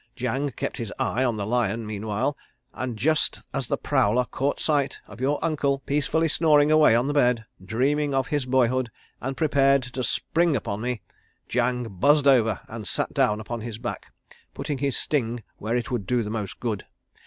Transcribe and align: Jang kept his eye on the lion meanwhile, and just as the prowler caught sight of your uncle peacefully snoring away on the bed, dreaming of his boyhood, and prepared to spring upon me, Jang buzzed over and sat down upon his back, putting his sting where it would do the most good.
Jang 0.15 0.49
kept 0.49 0.77
his 0.77 0.91
eye 0.97 1.23
on 1.23 1.35
the 1.35 1.45
lion 1.45 1.85
meanwhile, 1.85 2.35
and 2.73 2.97
just 2.97 3.43
as 3.53 3.67
the 3.67 3.77
prowler 3.77 4.25
caught 4.25 4.59
sight 4.59 4.99
of 5.05 5.21
your 5.21 5.37
uncle 5.45 5.77
peacefully 5.77 6.27
snoring 6.27 6.71
away 6.71 6.95
on 6.95 7.05
the 7.05 7.13
bed, 7.13 7.45
dreaming 7.63 8.11
of 8.11 8.29
his 8.29 8.47
boyhood, 8.47 8.89
and 9.21 9.37
prepared 9.37 9.83
to 9.83 10.03
spring 10.03 10.55
upon 10.55 10.81
me, 10.81 11.01
Jang 11.47 11.83
buzzed 11.83 12.27
over 12.27 12.61
and 12.67 12.87
sat 12.87 13.13
down 13.13 13.39
upon 13.39 13.61
his 13.61 13.77
back, 13.77 14.11
putting 14.55 14.79
his 14.79 14.97
sting 14.97 15.43
where 15.57 15.75
it 15.75 15.91
would 15.91 16.07
do 16.07 16.23
the 16.23 16.31
most 16.31 16.59
good. 16.59 16.87